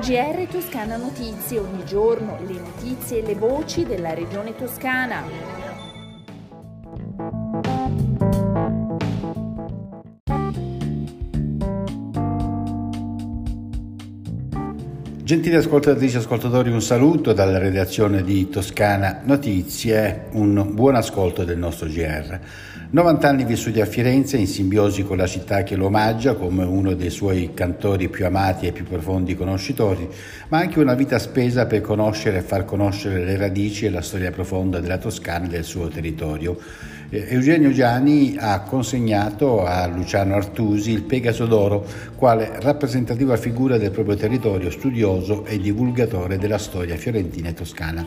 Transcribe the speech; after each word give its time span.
GR 0.00 0.46
Toscana 0.50 0.96
Notizie, 0.96 1.58
ogni 1.58 1.84
giorno 1.84 2.38
le 2.46 2.58
notizie 2.60 3.22
e 3.22 3.26
le 3.26 3.34
voci 3.34 3.84
della 3.84 4.14
regione 4.14 4.54
toscana. 4.54 5.22
Gentili 15.26 15.56
ascoltatrici 15.56 16.14
e 16.14 16.18
ascoltatori, 16.18 16.70
un 16.70 16.80
saluto 16.80 17.32
dalla 17.32 17.58
redazione 17.58 18.22
di 18.22 18.48
Toscana 18.48 19.22
Notizie, 19.24 20.26
un 20.34 20.70
buon 20.72 20.94
ascolto 20.94 21.42
del 21.42 21.58
nostro 21.58 21.88
GR. 21.88 22.38
90 22.96 23.28
anni 23.28 23.44
vissuti 23.44 23.82
a 23.82 23.84
Firenze 23.84 24.38
in 24.38 24.46
simbiosi 24.46 25.02
con 25.02 25.18
la 25.18 25.26
città 25.26 25.62
che 25.64 25.76
lo 25.76 25.84
omaggia 25.84 26.32
come 26.32 26.64
uno 26.64 26.94
dei 26.94 27.10
suoi 27.10 27.50
cantori 27.52 28.08
più 28.08 28.24
amati 28.24 28.66
e 28.66 28.72
più 28.72 28.84
profondi 28.84 29.36
conoscitori, 29.36 30.08
ma 30.48 30.60
anche 30.60 30.80
una 30.80 30.94
vita 30.94 31.18
spesa 31.18 31.66
per 31.66 31.82
conoscere 31.82 32.38
e 32.38 32.40
far 32.40 32.64
conoscere 32.64 33.22
le 33.22 33.36
radici 33.36 33.84
e 33.84 33.90
la 33.90 34.00
storia 34.00 34.30
profonda 34.30 34.80
della 34.80 34.96
Toscana 34.96 35.44
e 35.44 35.48
del 35.48 35.64
suo 35.64 35.88
territorio. 35.88 36.58
Eh, 37.10 37.26
Eugenio 37.28 37.70
Gianni 37.70 38.36
ha 38.38 38.60
consegnato 38.60 39.66
a 39.66 39.86
Luciano 39.88 40.34
Artusi 40.34 40.92
il 40.92 41.02
Pegaso 41.02 41.44
d'Oro, 41.44 41.84
quale 42.14 42.50
rappresentativa 42.60 43.36
figura 43.36 43.76
del 43.76 43.90
proprio 43.90 44.16
territorio, 44.16 44.70
studioso 44.70 45.44
e 45.44 45.60
divulgatore 45.60 46.38
della 46.38 46.56
storia 46.56 46.96
fiorentina 46.96 47.50
e 47.50 47.52
toscana. 47.52 48.06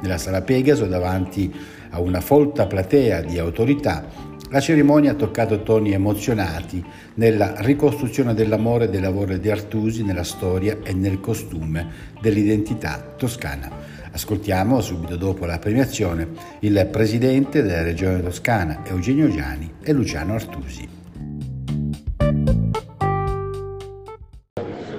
Nella 0.00 0.16
sala 0.16 0.42
Pegaso, 0.42 0.86
davanti 0.86 1.52
a 1.90 2.00
una 2.00 2.20
folta 2.20 2.66
platea 2.66 3.22
di 3.22 3.38
autorità, 3.38 4.27
la 4.50 4.60
cerimonia 4.60 5.12
ha 5.12 5.14
toccato 5.14 5.62
toni 5.62 5.92
emozionati 5.92 6.82
nella 7.14 7.54
ricostruzione 7.58 8.34
dell'amore 8.34 8.84
e 8.84 8.88
del 8.88 9.02
lavoro 9.02 9.36
di 9.36 9.50
Artusi 9.50 10.02
nella 10.02 10.24
storia 10.24 10.78
e 10.82 10.94
nel 10.94 11.20
costume 11.20 11.86
dell'identità 12.20 13.14
toscana. 13.16 13.70
Ascoltiamo 14.10 14.80
subito 14.80 15.16
dopo 15.16 15.44
la 15.44 15.58
premiazione 15.58 16.28
il 16.60 16.88
presidente 16.90 17.62
della 17.62 17.82
regione 17.82 18.22
toscana 18.22 18.82
Eugenio 18.86 19.28
Giani 19.28 19.74
e 19.82 19.92
Luciano 19.92 20.34
Artusi. 20.34 20.88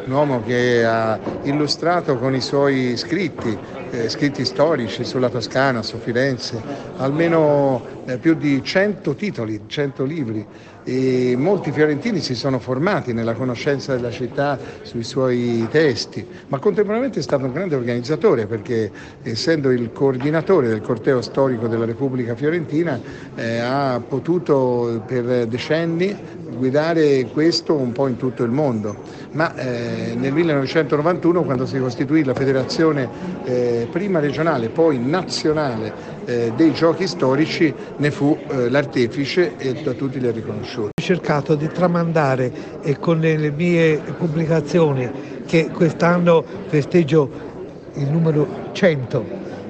Un 0.05 0.15
uomo 0.15 0.41
che 0.43 0.83
ha 0.85 1.19
illustrato 1.43 2.17
con 2.17 2.33
i 2.33 2.41
suoi 2.41 2.97
scritti 2.97 3.57
eh, 3.91 4.09
scritti 4.09 4.45
storici 4.45 5.03
sulla 5.03 5.29
Toscana, 5.29 5.81
su 5.81 5.97
Firenze, 5.97 6.61
almeno 6.97 7.81
eh, 8.05 8.17
più 8.17 8.35
di 8.35 8.63
100 8.63 9.15
titoli, 9.15 9.61
100 9.65 10.03
libri. 10.03 10.45
E 10.83 11.35
molti 11.37 11.71
fiorentini 11.71 12.19
si 12.19 12.33
sono 12.33 12.57
formati 12.57 13.13
nella 13.13 13.33
conoscenza 13.33 13.95
della 13.95 14.09
città 14.09 14.57
sui 14.81 15.03
suoi 15.03 15.67
testi, 15.69 16.25
ma 16.47 16.57
contemporaneamente 16.57 17.19
è 17.19 17.21
stato 17.21 17.45
un 17.45 17.51
grande 17.51 17.75
organizzatore 17.75 18.47
perché 18.47 18.89
essendo 19.21 19.69
il 19.71 19.91
coordinatore 19.91 20.67
del 20.67 20.81
corteo 20.81 21.21
storico 21.21 21.67
della 21.67 21.85
Repubblica 21.85 22.33
Fiorentina 22.33 22.99
eh, 23.35 23.59
ha 23.59 24.01
potuto 24.05 25.03
per 25.05 25.45
decenni 25.45 26.15
guidare 26.59 27.25
questo 27.31 27.73
un 27.73 27.93
po' 27.93 28.07
in 28.07 28.17
tutto 28.17 28.43
il 28.43 28.51
mondo, 28.51 28.95
ma 29.31 29.55
eh, 29.55 30.13
nel 30.15 30.33
1991 30.33 31.43
quando 31.43 31.65
si 31.65 31.79
costituì 31.79 32.23
la 32.25 32.33
federazione 32.33 33.09
eh, 33.45 33.87
prima 33.89 34.19
regionale 34.19 34.67
poi 34.67 34.99
nazionale 34.99 36.17
eh, 36.25 36.51
dei 36.55 36.73
giochi 36.73 37.07
storici 37.07 37.73
ne 37.95 38.11
fu 38.11 38.37
eh, 38.49 38.69
l'artefice 38.69 39.55
e 39.57 39.81
da 39.81 39.93
tutti 39.93 40.19
le 40.19 40.31
riconosciuto. 40.31 40.89
Ho 40.99 41.01
cercato 41.01 41.55
di 41.55 41.67
tramandare 41.67 42.51
e 42.81 42.99
con 42.99 43.19
le 43.19 43.51
mie 43.51 43.97
pubblicazioni 44.17 45.09
che 45.45 45.69
quest'anno 45.69 46.43
festeggio 46.67 47.47
il 47.93 48.11
numero 48.11 48.69
100, 48.73 49.25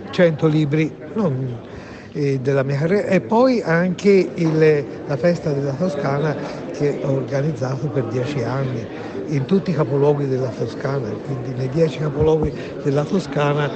100 0.09 0.47
libri 0.47 0.91
non, 1.13 1.68
della 2.11 2.63
mia 2.63 2.77
carriera 2.77 3.07
e 3.07 3.21
poi 3.21 3.61
anche 3.61 4.29
il, 4.33 4.85
la 5.07 5.17
festa 5.17 5.51
della 5.51 5.73
Toscana 5.73 6.35
che 6.71 6.99
ho 7.03 7.11
organizzato 7.11 7.87
per 7.87 8.05
dieci 8.05 8.41
anni 8.43 8.85
in 9.27 9.45
tutti 9.45 9.69
i 9.69 9.73
capoluoghi 9.73 10.27
della 10.27 10.49
Toscana, 10.49 11.09
quindi 11.09 11.53
nei 11.55 11.69
dieci 11.69 11.99
capoluoghi 11.99 12.51
della 12.83 13.03
Toscana 13.03 13.69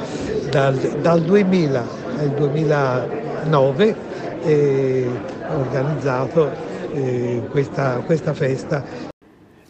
dal, 0.49 0.75
dal 1.01 1.21
2000 1.21 2.03
al 2.17 2.29
2009 2.29 3.95
eh, 4.43 5.07
ho 5.49 5.59
organizzato 5.59 6.51
eh, 6.93 7.41
questa, 7.49 8.01
questa 8.05 8.33
festa. 8.33 9.11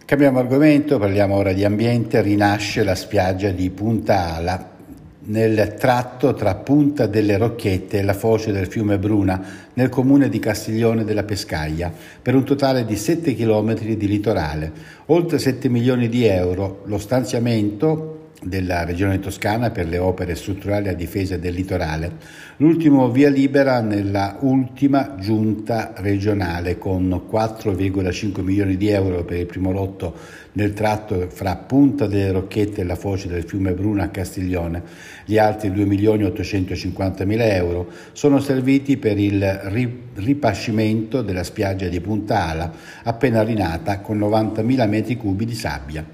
Cambiamo 0.06 0.40
argomento, 0.40 1.00
parliamo 1.00 1.36
ora 1.36 1.54
di 1.54 1.64
ambiente. 1.64 2.22
Rinasce 2.22 2.84
la 2.84 2.96
spiaggia 2.96 3.50
di 3.50 3.70
Punta 3.70 4.36
Ala 4.36 4.73
nel 5.26 5.76
tratto 5.76 6.34
tra 6.34 6.56
Punta 6.56 7.06
delle 7.06 7.38
Rocchette 7.38 8.00
e 8.00 8.04
la 8.04 8.14
foce 8.14 8.52
del 8.52 8.68
fiume 8.68 8.98
Bruna, 8.98 9.42
nel 9.74 9.90
comune 9.90 10.30
di 10.30 10.40
Castiglione 10.40 11.04
della 11.04 11.24
Pescaia, 11.24 11.92
per 12.22 12.36
un 12.36 12.44
totale 12.44 12.86
di 12.86 12.96
7 12.96 13.36
km 13.36 13.80
di 13.80 14.08
litorale, 14.08 14.72
oltre 15.08 15.40
7 15.40 15.70
milioni 15.70 16.10
di 16.10 16.26
euro. 16.26 16.82
Lo 16.86 16.98
stanziamento 16.98 18.23
della 18.44 18.84
Regione 18.84 19.20
Toscana 19.20 19.72
per 19.72 19.88
le 19.88 19.98
opere 19.98 20.36
strutturali 20.36 20.88
a 20.88 20.94
difesa 20.94 21.38
del 21.38 21.54
litorale, 21.54 22.12
l'ultimo 22.58 23.10
via 23.10 23.30
libera 23.30 23.82
nella 23.82 24.38
ultima 24.42 25.16
giunta 25.20 25.94
regionale 25.98 26.78
con 26.78 27.28
4,5 27.30 28.42
milioni 28.42 28.78
di 28.78 28.90
euro 28.90 29.24
per 29.24 29.38
il 29.38 29.46
primo 29.46 29.72
lotto 29.72 30.42
nel 30.54 30.74
tratto 30.74 31.30
fra 31.30 31.56
Punta 31.56 32.06
delle 32.06 32.32
Rocchette 32.32 32.82
e 32.82 32.84
la 32.84 32.96
foce 32.96 33.28
del 33.28 33.44
fiume 33.44 33.74
Bruna 33.74 34.04
a 34.04 34.10
Castiglione. 34.10 34.84
Gli 35.26 35.38
altri 35.38 35.72
2 35.72 35.86
milioni 35.86 36.24
850 36.26 37.26
mila 37.26 37.46
euro 37.46 37.90
sono 38.12 38.40
serviti 38.40 38.98
per 38.98 39.18
il 39.18 40.02
ripascimento 40.16 41.22
della 41.22 41.44
spiaggia 41.44 41.88
di 41.88 42.00
Punta 42.02 42.48
Ala 42.48 42.72
appena 43.04 43.42
rinata 43.42 44.00
con 44.00 44.18
90 44.18 44.62
mila 44.62 44.86
metri 44.86 45.18
cubi 45.18 45.46
di 45.46 45.56
sabbia. 45.56 46.06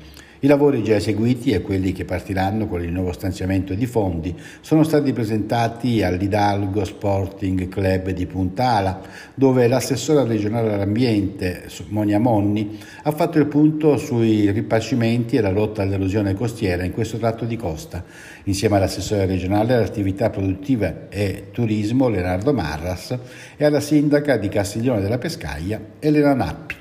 I 0.41 0.47
lavori 0.47 0.81
già 0.83 0.95
eseguiti 0.95 1.51
e 1.51 1.61
quelli 1.61 1.91
che 1.91 2.05
partiranno 2.05 2.65
con 2.65 2.81
il 2.81 2.93
nuovo 2.93 3.11
stanziamento 3.11 3.73
di 3.73 3.85
fondi 3.85 4.33
sono 4.61 4.83
stati 4.83 5.11
presentati 5.11 6.01
all'Hidalgo 6.01 6.85
Sporting 6.85 7.67
Club 7.67 8.11
di 8.11 8.25
Puntala, 8.25 9.01
dove 9.33 9.67
l'assessora 9.67 10.23
regionale 10.23 10.71
all'ambiente 10.71 11.63
Monia 11.89 12.19
Monni 12.19 12.79
ha 13.03 13.11
fatto 13.11 13.37
il 13.37 13.47
punto 13.47 13.97
sui 13.97 14.49
ripascimenti 14.51 15.35
e 15.35 15.41
la 15.41 15.51
lotta 15.51 15.81
all'erosione 15.81 16.33
costiera 16.35 16.85
in 16.85 16.93
questo 16.93 17.17
tratto 17.17 17.43
di 17.43 17.57
costa, 17.57 18.01
insieme 18.45 18.77
all'assessore 18.77 19.25
regionale 19.25 19.73
all'attività 19.73 20.29
produttiva 20.29 21.09
e 21.09 21.47
turismo 21.51 22.07
Leonardo 22.07 22.53
Marras 22.53 23.17
e 23.57 23.65
alla 23.65 23.81
sindaca 23.81 24.37
di 24.37 24.47
Castiglione 24.47 25.01
della 25.01 25.17
Pescaia 25.17 25.81
Elena 25.99 26.33
Nappi. 26.33 26.78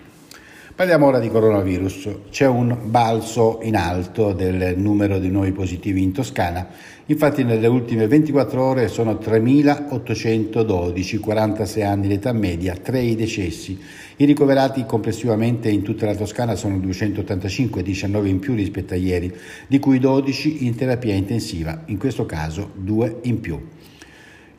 Parliamo 0.78 1.06
ora 1.06 1.18
di 1.18 1.28
coronavirus. 1.28 2.08
C'è 2.30 2.46
un 2.46 2.78
balzo 2.84 3.58
in 3.64 3.74
alto 3.74 4.32
del 4.32 4.78
numero 4.78 5.18
di 5.18 5.28
nuovi 5.28 5.50
positivi 5.50 6.04
in 6.04 6.12
Toscana. 6.12 6.68
Infatti 7.06 7.42
nelle 7.42 7.66
ultime 7.66 8.06
24 8.06 8.62
ore 8.62 8.86
sono 8.86 9.14
3.812, 9.14 11.18
46 11.18 11.82
anni 11.82 12.06
l'età 12.06 12.32
media, 12.32 12.76
3 12.80 13.00
i 13.00 13.16
decessi. 13.16 13.76
I 14.18 14.24
ricoverati 14.24 14.84
complessivamente 14.86 15.68
in 15.68 15.82
tutta 15.82 16.06
la 16.06 16.14
Toscana 16.14 16.54
sono 16.54 16.78
285, 16.78 17.82
19 17.82 18.28
in 18.28 18.38
più 18.38 18.54
rispetto 18.54 18.94
a 18.94 18.98
ieri, 18.98 19.34
di 19.66 19.80
cui 19.80 19.98
12 19.98 20.64
in 20.64 20.76
terapia 20.76 21.14
intensiva, 21.14 21.82
in 21.86 21.98
questo 21.98 22.24
caso 22.24 22.70
2 22.76 23.16
in 23.22 23.40
più. 23.40 23.60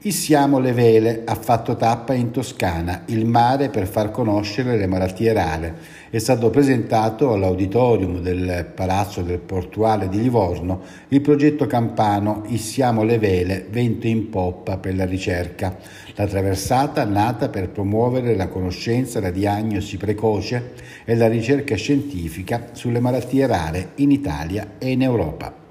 Issiamo 0.03 0.59
le 0.59 0.71
vele, 0.71 1.23
ha 1.25 1.35
fatto 1.35 1.75
tappa 1.75 2.13
in 2.13 2.31
Toscana, 2.31 3.01
il 3.07 3.25
mare 3.25 3.67
per 3.67 3.85
far 3.85 4.11
conoscere 4.11 4.77
le 4.77 4.87
malattie 4.87 5.33
rare. 5.33 5.75
È 6.09 6.17
stato 6.19 6.49
presentato 6.49 7.33
all'auditorium 7.33 8.21
del 8.21 8.71
Palazzo 8.73 9.21
del 9.21 9.39
Portuale 9.39 10.07
di 10.07 10.21
Livorno 10.21 10.79
il 11.09 11.19
progetto 11.19 11.67
campano 11.67 12.43
Issiamo 12.47 13.03
le 13.03 13.19
vele, 13.19 13.67
vento 13.69 14.07
in 14.07 14.29
poppa 14.29 14.77
per 14.77 14.95
la 14.95 15.05
ricerca. 15.05 15.77
La 16.15 16.27
traversata 16.27 17.03
nata 17.03 17.49
per 17.49 17.67
promuovere 17.67 18.37
la 18.37 18.47
conoscenza, 18.47 19.19
la 19.19 19.31
diagnosi 19.31 19.97
precoce 19.97 20.75
e 21.03 21.13
la 21.13 21.27
ricerca 21.27 21.75
scientifica 21.75 22.67
sulle 22.71 23.01
malattie 23.01 23.45
rare 23.45 23.89
in 23.95 24.11
Italia 24.11 24.75
e 24.77 24.91
in 24.91 25.01
Europa. 25.01 25.67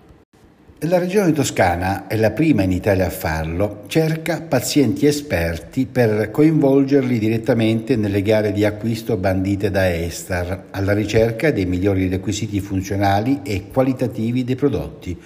La 0.83 0.99
regione 0.99 1.33
toscana 1.33 2.07
è 2.07 2.15
la 2.15 2.31
prima 2.31 2.63
in 2.63 2.71
Italia 2.71 3.07
a 3.07 3.11
farlo, 3.11 3.83
cerca 3.89 4.41
pazienti 4.41 5.07
esperti 5.07 5.87
per 5.87 6.31
coinvolgerli 6.31 7.19
direttamente 7.19 7.97
nelle 7.97 8.23
gare 8.23 8.53
di 8.53 8.65
acquisto 8.65 9.17
bandite 9.17 9.73
da 9.73 9.93
Estar, 9.93 10.67
alla 10.71 10.93
ricerca 10.93 11.51
dei 11.51 11.67
migliori 11.67 12.07
requisiti 12.07 12.61
funzionali 12.61 13.41
e 13.43 13.67
qualitativi 13.73 14.45
dei 14.45 14.55
prodotti. 14.55 15.21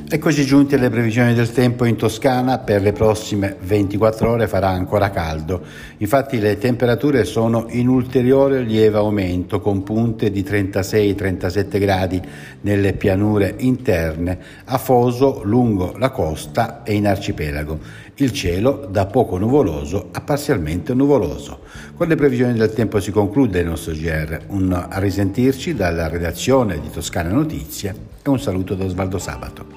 Eccoci 0.10 0.46
giunti 0.46 0.76
alle 0.76 0.90
previsioni 0.90 1.34
del 1.34 1.52
tempo 1.52 1.84
in 1.84 1.98
Toscana, 1.98 2.60
per 2.60 2.82
le 2.82 2.94
prossime 2.94 3.58
24 3.60 4.30
ore 4.30 4.48
farà 4.48 4.70
ancora 4.70 5.10
caldo, 5.10 5.62
infatti 5.98 6.40
le 6.40 6.58
temperature 6.58 7.26
sono 7.26 7.66
in 7.72 7.90
ulteriore 7.90 8.62
lieve 8.62 8.98
aumento 8.98 9.60
con 9.60 9.84
punte 9.84 10.32
di 10.32 10.44
36-37 10.44 11.78
gradi 11.78 12.22
nelle 12.62 12.94
pianure 12.94 13.56
interne, 13.58 14.40
a 14.64 14.78
foso 14.78 15.42
lungo 15.44 15.94
la 15.98 16.10
costa 16.10 16.84
e 16.84 16.94
in 16.94 17.06
arcipelago. 17.06 17.78
Il 18.16 18.32
cielo 18.32 18.88
da 18.90 19.08
poco 19.08 19.38
nuvoloso 19.38 20.08
a 20.14 20.22
parzialmente 20.22 20.94
nuvoloso. 20.94 21.60
Con 21.98 22.08
le 22.08 22.16
previsioni 22.16 22.54
del 22.54 22.72
tempo 22.72 23.02
si 23.02 23.12
conclude 23.12 23.60
il 23.60 23.68
nostro 23.68 23.92
GR, 23.92 24.40
un 24.48 24.72
a 24.72 25.00
risentirci 25.00 25.74
dalla 25.76 26.08
redazione 26.08 26.80
di 26.80 26.90
Toscana 26.90 27.30
Notizie 27.30 27.94
e 28.24 28.30
un 28.30 28.40
saluto 28.40 28.74
da 28.74 28.86
Osvaldo 28.86 29.18
Sabato. 29.18 29.77